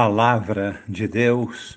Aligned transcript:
Palavra 0.00 0.80
de 0.88 1.08
Deus, 1.08 1.76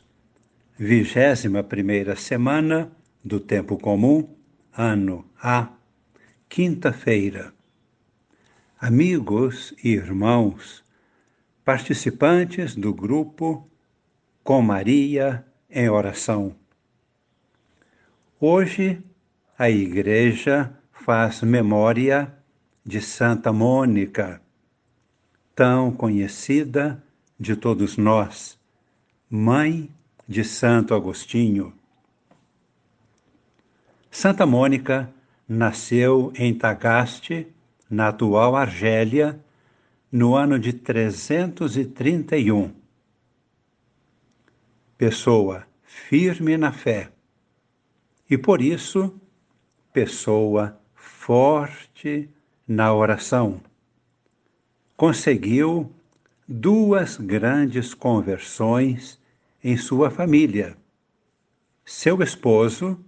vigésima 0.77 1.63
primeira 1.63 2.15
semana 2.15 2.91
do 3.25 3.39
Tempo 3.39 3.79
Comum, 3.79 4.29
ano 4.77 5.25
A, 5.41 5.69
quinta-feira. 6.47 7.51
Amigos 8.79 9.73
e 9.83 9.93
irmãos, 9.93 10.85
participantes 11.65 12.75
do 12.75 12.93
grupo 12.93 13.67
Com 14.43 14.61
Maria 14.61 15.43
em 15.67 15.89
Oração. 15.89 16.55
Hoje, 18.39 19.03
a 19.57 19.67
Igreja 19.67 20.71
faz 20.91 21.41
memória 21.41 22.31
de 22.85 23.01
Santa 23.01 23.51
Mônica, 23.51 24.39
tão 25.55 25.91
conhecida 25.91 27.03
de 27.41 27.55
todos 27.55 27.97
nós, 27.97 28.55
mãe 29.27 29.89
de 30.27 30.43
Santo 30.43 30.93
Agostinho. 30.93 31.73
Santa 34.11 34.45
Mônica 34.45 35.11
nasceu 35.49 36.31
em 36.35 36.53
Tagaste, 36.53 37.47
na 37.89 38.09
atual 38.09 38.55
Argélia, 38.55 39.43
no 40.11 40.35
ano 40.35 40.59
de 40.59 40.71
331. 40.71 42.71
Pessoa 44.95 45.65
firme 45.83 46.55
na 46.57 46.71
fé 46.71 47.11
e, 48.29 48.37
por 48.37 48.61
isso, 48.61 49.19
pessoa 49.91 50.79
forte 50.93 52.29
na 52.67 52.93
oração. 52.93 53.59
Conseguiu 54.95 55.91
duas 56.51 57.15
grandes 57.15 57.93
conversões 57.93 59.17
em 59.63 59.77
sua 59.77 60.11
família. 60.11 60.75
Seu 61.85 62.21
esposo, 62.21 62.99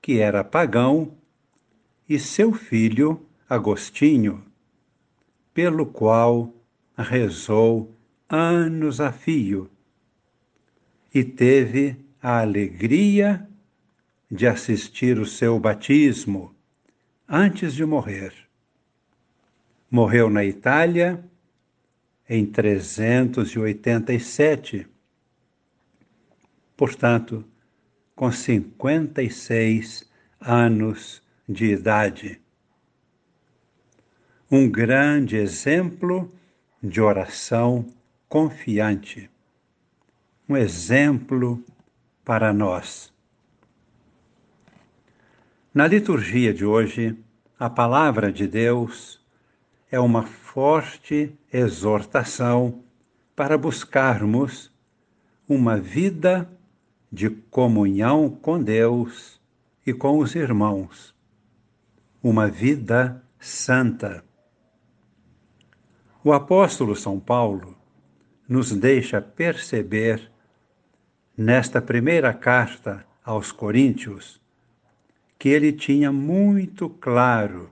que 0.00 0.20
era 0.20 0.44
pagão, 0.44 1.12
e 2.08 2.16
seu 2.16 2.52
filho, 2.52 3.26
Agostinho, 3.48 4.44
pelo 5.52 5.84
qual 5.86 6.52
rezou 6.96 7.92
anos 8.28 9.00
a 9.00 9.10
fio 9.10 9.68
e 11.12 11.24
teve 11.24 11.96
a 12.22 12.40
alegria 12.40 13.48
de 14.30 14.46
assistir 14.46 15.18
o 15.18 15.26
seu 15.26 15.58
batismo 15.58 16.54
antes 17.28 17.74
de 17.74 17.84
morrer. 17.84 18.32
Morreu 19.90 20.30
na 20.30 20.44
Itália 20.44 21.24
em 22.28 22.44
387, 22.44 24.84
portanto, 26.76 27.44
com 28.14 28.30
56 28.32 30.10
anos 30.40 31.22
de 31.48 31.66
idade. 31.66 32.40
Um 34.50 34.68
grande 34.68 35.36
exemplo 35.36 36.34
de 36.82 37.00
oração 37.00 37.86
confiante. 38.28 39.30
Um 40.48 40.56
exemplo 40.56 41.62
para 42.24 42.52
nós. 42.52 43.12
Na 45.74 45.86
liturgia 45.86 46.54
de 46.54 46.64
hoje, 46.64 47.16
a 47.58 47.68
palavra 47.68 48.32
de 48.32 48.46
Deus 48.46 49.15
é 49.96 50.00
uma 50.00 50.24
forte 50.24 51.34
exortação 51.50 52.84
para 53.34 53.56
buscarmos 53.56 54.70
uma 55.48 55.78
vida 55.78 56.46
de 57.10 57.30
comunhão 57.30 58.28
com 58.28 58.62
Deus 58.62 59.40
e 59.86 59.94
com 59.94 60.18
os 60.18 60.34
irmãos, 60.34 61.14
uma 62.22 62.46
vida 62.46 63.24
santa. 63.40 64.22
O 66.22 66.30
apóstolo 66.30 66.94
São 66.94 67.18
Paulo 67.18 67.74
nos 68.46 68.72
deixa 68.72 69.22
perceber 69.22 70.30
nesta 71.34 71.80
primeira 71.80 72.34
carta 72.34 73.02
aos 73.24 73.50
Coríntios 73.50 74.42
que 75.38 75.48
ele 75.48 75.72
tinha 75.72 76.12
muito 76.12 76.90
claro, 76.90 77.70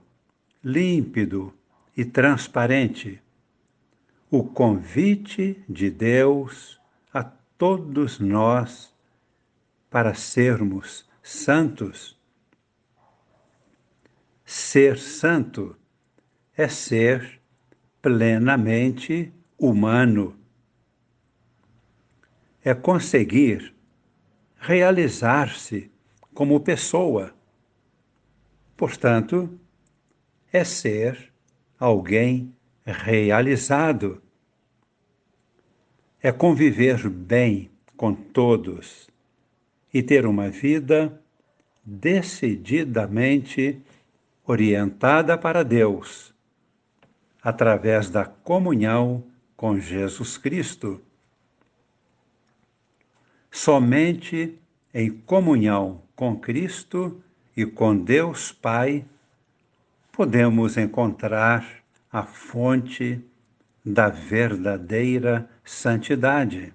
límpido 0.63 1.53
e 1.95 2.03
transparente 2.03 3.21
o 4.29 4.43
convite 4.43 5.63
de 5.69 5.89
Deus 5.89 6.79
a 7.13 7.23
todos 7.23 8.19
nós 8.19 8.93
para 9.89 10.13
sermos 10.13 11.07
santos. 11.23 12.19
Ser 14.43 14.97
santo 14.97 15.75
é 16.57 16.67
ser 16.67 17.39
plenamente 18.01 19.33
humano. 19.57 20.37
É 22.63 22.73
conseguir 22.73 23.73
realizar-se 24.57 25.89
como 26.33 26.59
pessoa. 26.59 27.33
Portanto, 28.75 29.57
é 30.51 30.63
ser 30.63 31.31
alguém 31.79 32.53
realizado. 32.85 34.21
É 36.21 36.31
conviver 36.31 37.09
bem 37.09 37.69
com 37.95 38.13
todos 38.13 39.09
e 39.93 40.01
ter 40.03 40.25
uma 40.25 40.49
vida 40.49 41.21
decididamente 41.83 43.81
orientada 44.45 45.37
para 45.37 45.63
Deus, 45.63 46.33
através 47.41 48.09
da 48.09 48.25
comunhão 48.25 49.23
com 49.55 49.79
Jesus 49.79 50.37
Cristo. 50.37 51.01
Somente 53.51 54.59
em 54.93 55.11
comunhão 55.11 56.01
com 56.15 56.35
Cristo 56.37 57.21
e 57.55 57.65
com 57.65 57.97
Deus 57.97 58.51
Pai 58.51 59.05
podemos 60.15 60.77
encontrar 60.77 61.83
a 62.09 62.23
fonte 62.23 63.21
da 63.85 64.07
verdadeira 64.07 65.49
santidade. 65.61 66.73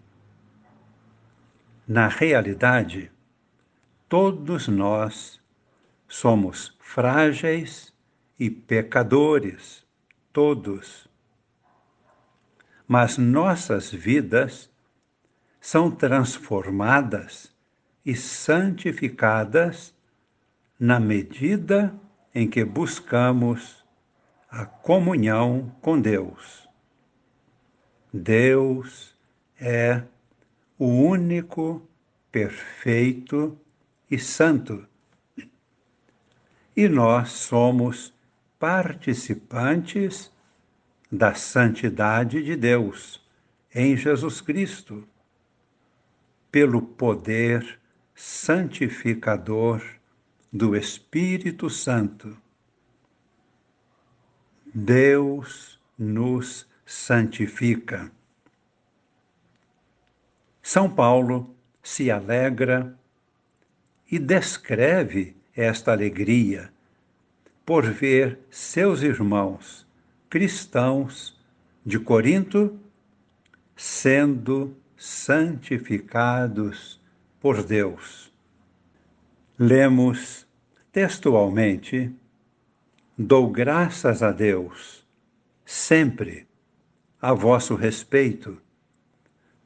Na 1.89 2.07
realidade, 2.07 3.11
todos 4.11 4.69
nós 4.69 5.41
somos 6.07 6.77
frágeis 6.81 7.95
e 8.39 8.51
pecadores, 8.51 9.87
todos. 10.35 11.09
Mas 12.87 13.17
nossas 13.17 13.91
vidas 13.91 14.71
são 15.59 15.91
transformadas 15.91 17.51
e 18.05 18.15
santificadas 18.15 19.95
na 20.79 21.01
medida 21.01 21.99
em 22.35 22.49
que 22.49 22.65
buscamos 22.65 23.85
a 24.51 24.65
comunhão 24.65 25.75
com 25.81 26.01
Deus. 26.01 26.69
Deus 28.13 29.15
é 29.61 30.03
o 30.79 30.87
único, 30.87 31.87
perfeito 32.33 33.59
e 34.11 34.19
santo. 34.19 34.87
E 36.77 36.89
nós 36.89 37.31
somos 37.31 38.13
participantes 38.59 40.33
da 41.11 41.35
santidade 41.35 42.43
de 42.43 42.57
Deus 42.57 43.21
em 43.75 43.97
Jesus 43.97 44.41
Cristo, 44.41 45.07
pelo 46.51 46.83
poder 46.83 47.79
santificador 48.15 49.83
do 50.53 50.75
Espírito 50.75 51.71
Santo. 51.71 52.37
Deus 54.75 55.81
nos 55.99 56.67
santifica. 56.85 58.11
São 60.63 60.91
Paulo 60.91 61.55
se 61.83 62.11
alegra 62.11 62.99
e 64.11 64.19
descreve 64.19 65.37
esta 65.55 65.93
alegria 65.93 66.73
por 67.65 67.85
ver 67.85 68.41
seus 68.51 69.03
irmãos 69.03 69.87
cristãos 70.29 71.39
de 71.85 71.99
Corinto 71.99 72.79
sendo 73.77 74.77
santificados 74.97 77.01
por 77.41 77.65
Deus. 77.65 78.30
Lemos 79.63 80.47
textualmente: 80.91 82.11
Dou 83.19 83.51
graças 83.51 84.23
a 84.23 84.33
Deus, 84.33 85.07
sempre, 85.67 86.47
a 87.21 87.35
vosso 87.35 87.75
respeito, 87.75 88.57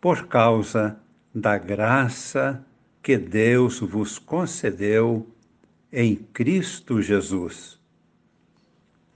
por 0.01 0.27
causa 0.27 0.99
da 1.33 1.57
graça 1.57 2.67
que 3.01 3.17
Deus 3.17 3.79
vos 3.79 4.19
concedeu 4.19 5.33
em 5.93 6.17
Cristo 6.17 7.01
Jesus. 7.01 7.81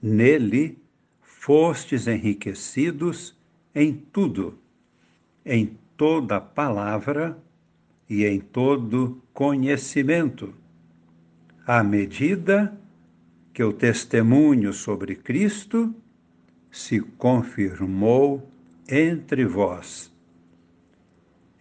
Nele 0.01 0.81
fostes 1.21 2.07
enriquecidos 2.07 3.37
em 3.75 3.91
tudo, 3.93 4.57
em 5.45 5.77
toda 5.97 6.39
palavra 6.39 7.37
e 8.09 8.23
em 8.23 8.39
todo 8.39 9.21
conhecimento, 9.33 10.53
à 11.69 11.83
medida 11.83 12.75
que 13.53 13.63
o 13.63 13.71
testemunho 13.71 14.73
sobre 14.73 15.15
Cristo 15.15 15.93
se 16.71 16.99
confirmou 16.99 18.51
entre 18.89 19.45
vós. 19.45 20.11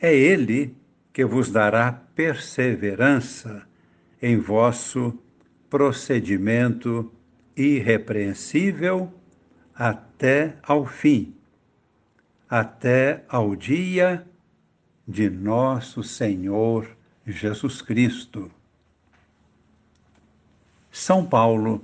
É 0.00 0.16
Ele 0.16 0.74
que 1.12 1.26
vos 1.26 1.50
dará 1.50 1.92
perseverança 1.92 3.68
em 4.22 4.38
vosso 4.38 5.12
procedimento 5.68 7.12
irrepreensível 7.54 9.12
até 9.74 10.56
ao 10.62 10.86
fim, 10.86 11.34
até 12.48 13.26
ao 13.28 13.54
dia 13.54 14.26
de 15.06 15.28
nosso 15.28 16.02
Senhor 16.02 16.96
Jesus 17.26 17.82
Cristo. 17.82 18.50
São 21.00 21.24
Paulo 21.24 21.80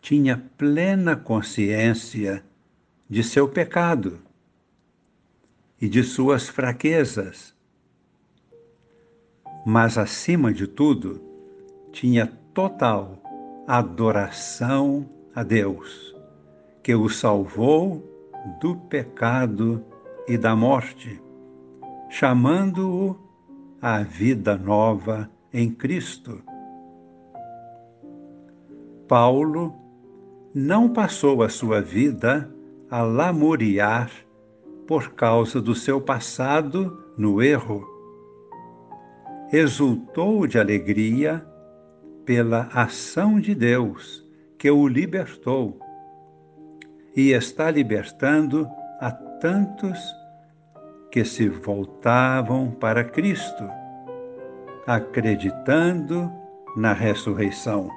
tinha 0.00 0.40
plena 0.56 1.16
consciência 1.16 2.44
de 3.10 3.24
seu 3.24 3.48
pecado 3.48 4.20
e 5.80 5.88
de 5.88 6.04
suas 6.04 6.48
fraquezas, 6.48 7.52
mas 9.66 9.98
acima 9.98 10.54
de 10.54 10.68
tudo, 10.68 11.20
tinha 11.90 12.32
total 12.54 13.20
adoração 13.66 15.10
a 15.34 15.42
Deus, 15.42 16.14
que 16.84 16.94
o 16.94 17.08
salvou 17.08 18.08
do 18.60 18.76
pecado 18.76 19.84
e 20.28 20.38
da 20.38 20.54
morte, 20.54 21.20
chamando-o 22.08 23.18
à 23.82 24.04
vida 24.04 24.56
nova 24.56 25.28
em 25.52 25.72
Cristo. 25.72 26.40
Paulo 29.08 29.74
não 30.54 30.88
passou 30.88 31.42
a 31.42 31.48
sua 31.48 31.80
vida 31.80 32.52
a 32.90 33.02
lamuriar 33.02 34.10
por 34.86 35.12
causa 35.12 35.60
do 35.60 35.74
seu 35.74 36.00
passado 36.00 37.04
no 37.16 37.42
erro. 37.42 37.86
Exultou 39.52 40.46
de 40.46 40.58
alegria 40.58 41.46
pela 42.24 42.68
ação 42.72 43.38
de 43.38 43.54
Deus 43.54 44.24
que 44.58 44.70
o 44.70 44.88
libertou 44.88 45.78
e 47.14 47.30
está 47.30 47.70
libertando 47.70 48.68
a 49.00 49.10
tantos 49.10 49.98
que 51.10 51.24
se 51.24 51.48
voltavam 51.48 52.70
para 52.72 53.04
Cristo, 53.04 53.64
acreditando 54.86 56.30
na 56.76 56.92
ressurreição. 56.92 57.88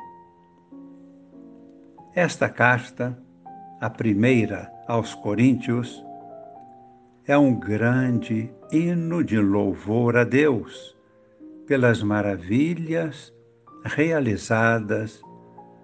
Esta 2.16 2.50
carta, 2.50 3.16
a 3.80 3.88
primeira 3.88 4.72
aos 4.88 5.14
Coríntios, 5.14 6.04
é 7.28 7.38
um 7.38 7.54
grande 7.54 8.52
hino 8.72 9.24
de 9.24 9.40
louvor 9.40 10.18
a 10.18 10.24
Deus 10.24 10.98
pelas 11.68 12.02
maravilhas 12.02 13.32
realizadas 13.84 15.22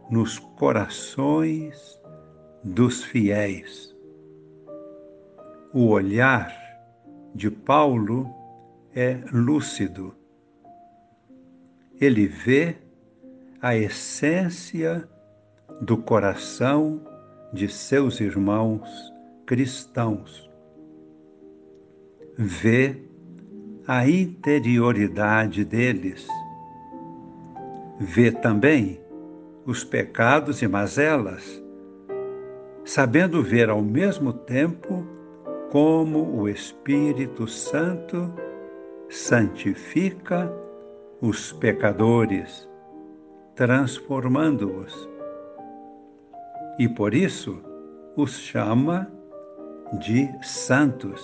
nos 0.09 0.39
corações 0.39 2.01
dos 2.63 3.03
fiéis. 3.03 3.95
O 5.71 5.89
olhar 5.89 6.51
de 7.35 7.51
Paulo 7.51 8.33
é 8.95 9.19
lúcido. 9.31 10.15
Ele 12.01 12.25
vê 12.25 12.77
a 13.61 13.75
essência 13.75 15.07
do 15.81 15.97
coração 15.97 17.01
de 17.51 17.67
seus 17.67 18.19
irmãos 18.19 18.89
cristãos. 19.45 20.49
Vê 22.37 22.97
a 23.87 24.07
interioridade 24.07 25.63
deles. 25.63 26.27
Vê 27.99 28.31
também 28.31 28.99
os 29.65 29.83
pecados 29.83 30.61
e 30.61 30.67
mazelas, 30.67 31.63
sabendo 32.83 33.41
ver 33.41 33.69
ao 33.69 33.81
mesmo 33.81 34.33
tempo 34.33 35.05
como 35.71 36.39
o 36.39 36.49
Espírito 36.49 37.47
Santo 37.47 38.31
santifica 39.09 40.51
os 41.21 41.53
pecadores, 41.53 42.67
transformando-os 43.55 45.14
e 46.77 46.87
por 46.87 47.13
isso 47.13 47.61
os 48.15 48.37
chama 48.39 49.11
de 49.99 50.29
santos, 50.41 51.21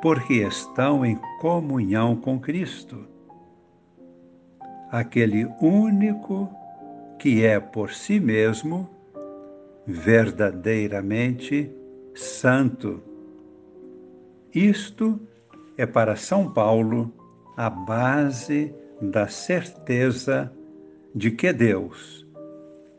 porque 0.00 0.34
estão 0.34 1.04
em 1.04 1.18
comunhão 1.40 2.16
com 2.16 2.38
Cristo, 2.40 3.06
aquele 4.90 5.46
único 5.60 6.48
que 7.18 7.44
é 7.44 7.60
por 7.60 7.92
si 7.92 8.18
mesmo 8.18 8.88
verdadeiramente 9.86 11.70
santo. 12.14 13.02
Isto 14.54 15.20
é 15.76 15.86
para 15.86 16.16
São 16.16 16.52
Paulo 16.52 17.12
a 17.56 17.70
base 17.70 18.74
da 19.00 19.28
certeza 19.28 20.52
de 21.14 21.30
que 21.30 21.52
Deus 21.52 22.21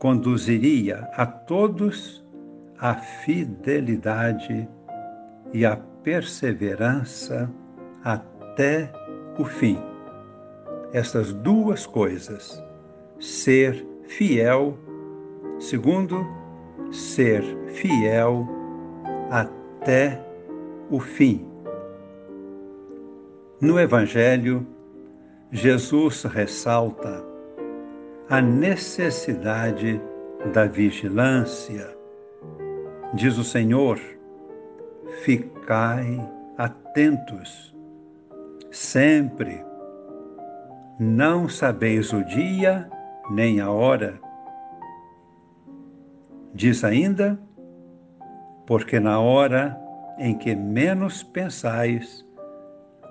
conduziria 0.04 1.08
a 1.14 1.24
todos 1.24 2.22
à 2.78 2.94
fidelidade 2.94 4.68
e 5.50 5.64
à 5.64 5.78
perseverança 6.02 7.50
até 8.04 8.92
o 9.38 9.46
fim. 9.46 9.78
Estas 10.92 11.32
duas 11.32 11.86
coisas, 11.86 12.62
ser 13.18 13.82
fiel, 14.06 14.78
segundo, 15.58 16.22
ser 16.92 17.42
fiel 17.68 18.46
até 19.30 20.22
o 20.90 21.00
fim. 21.00 21.48
No 23.58 23.80
Evangelho, 23.80 24.66
Jesus 25.50 26.24
ressalta 26.24 27.33
a 28.28 28.40
necessidade 28.40 30.00
da 30.52 30.66
vigilância. 30.66 31.94
Diz 33.14 33.36
o 33.38 33.44
Senhor: 33.44 33.98
ficai 35.22 36.20
atentos, 36.56 37.74
sempre. 38.70 39.62
Não 40.98 41.48
sabeis 41.48 42.12
o 42.12 42.24
dia 42.24 42.88
nem 43.30 43.60
a 43.60 43.70
hora. 43.70 44.18
Diz 46.54 46.84
ainda: 46.84 47.38
porque 48.66 48.98
na 48.98 49.20
hora 49.20 49.78
em 50.18 50.38
que 50.38 50.54
menos 50.54 51.22
pensais, 51.22 52.24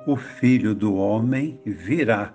o 0.07 0.15
Filho 0.15 0.73
do 0.73 0.95
Homem 0.95 1.59
virá. 1.65 2.33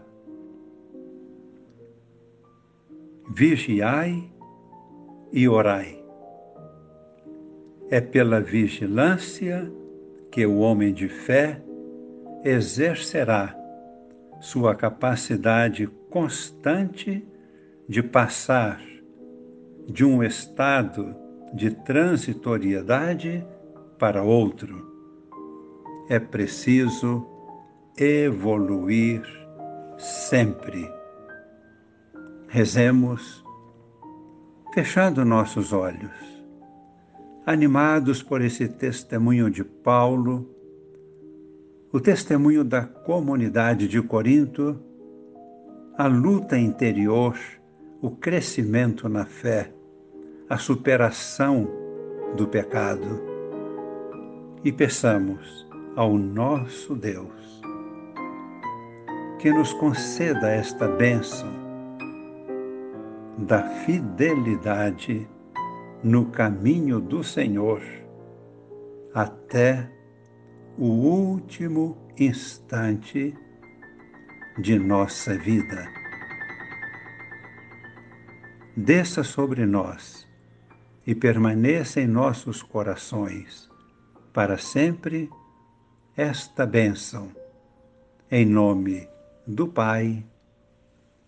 Vigiai 3.31 4.31
e 5.33 5.49
orai. 5.49 6.03
É 7.91 8.01
pela 8.01 8.41
vigilância 8.41 9.71
que 10.31 10.45
o 10.47 10.59
homem 10.59 10.93
de 10.93 11.09
fé 11.09 11.63
exercerá 12.45 13.55
sua 14.41 14.75
capacidade 14.75 15.87
constante 16.11 17.27
de 17.89 18.03
passar 18.03 18.81
de 19.87 20.05
um 20.05 20.23
estado 20.23 21.15
de 21.55 21.71
transitoriedade 21.71 23.45
para 23.99 24.23
outro. 24.23 24.87
É 26.09 26.19
preciso 26.19 27.27
evoluir 27.97 29.23
sempre 29.99 30.98
Rezemos, 32.51 33.45
fechando 34.73 35.23
nossos 35.23 35.71
olhos, 35.71 36.11
animados 37.45 38.23
por 38.23 38.41
esse 38.41 38.67
testemunho 38.67 39.51
de 39.51 39.63
Paulo, 39.63 40.49
o 41.93 42.01
testemunho 42.01 42.65
da 42.65 42.87
comunidade 42.87 43.87
de 43.87 44.01
Corinto, 44.01 44.81
a 45.99 46.07
luta 46.07 46.59
interior, 46.59 47.39
o 48.01 48.13
crescimento 48.13 49.11
na 49.11 49.27
fé, 49.27 49.71
a 50.49 50.57
superação 50.57 51.69
do 52.35 52.49
pecado. 52.49 53.21
E 54.65 54.73
peçamos 54.73 55.69
ao 55.95 56.17
nosso 56.17 56.95
Deus 56.95 57.61
que 59.39 59.53
nos 59.53 59.75
conceda 59.75 60.49
esta 60.49 60.89
bênção 60.89 61.58
da 63.39 63.63
fidelidade 63.85 65.29
no 66.03 66.27
caminho 66.27 67.01
do 67.01 67.23
Senhor 67.23 67.81
até 69.15 69.89
o 70.77 70.87
último 70.87 71.97
instante 72.19 73.33
de 74.59 74.77
nossa 74.77 75.39
vida. 75.39 75.89
Desça 78.77 79.23
sobre 79.23 79.65
nós 79.65 80.27
e 81.07 81.15
permaneça 81.15 82.01
em 82.01 82.07
nossos 82.07 82.63
corações 82.63 83.71
para 84.33 84.59
sempre 84.59 85.31
esta 86.17 86.67
bênção, 86.67 87.31
em 88.31 88.45
nome 88.45 89.09
do 89.47 89.69
Pai 89.69 90.25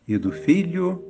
e 0.06 0.18
do 0.18 0.32
Filho 0.32 1.09